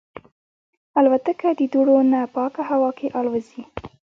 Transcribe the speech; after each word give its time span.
الوتکه 0.99 1.49
د 1.59 1.61
دوړو 1.73 1.97
نه 2.11 2.21
پاکه 2.35 2.61
هوا 2.69 2.89
کې 2.97 3.07
الوزي. 3.19 3.61